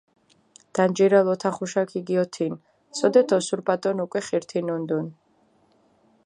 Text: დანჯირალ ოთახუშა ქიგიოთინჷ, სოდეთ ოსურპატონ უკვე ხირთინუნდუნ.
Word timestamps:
დანჯირალ 0.75 1.27
ოთახუშა 1.33 1.83
ქიგიოთინჷ, 1.89 2.63
სოდეთ 2.97 3.29
ოსურპატონ 3.37 3.97
უკვე 4.05 4.19
ხირთინუნდუნ. 4.27 5.05